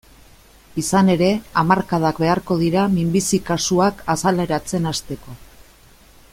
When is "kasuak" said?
3.53-4.03